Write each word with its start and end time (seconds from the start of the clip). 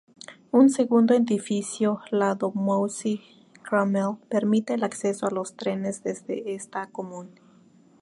Un 0.49 0.71
segundo 0.71 1.13
edificio, 1.13 1.99
lado 2.09 2.51
Moissy-Cramayel, 2.53 4.17
permite 4.29 4.73
el 4.73 4.83
acceso 4.83 5.27
a 5.27 5.31
los 5.31 5.53
trenes 5.55 6.01
desde 6.01 6.55
esta 6.55 6.87
común. 6.87 7.35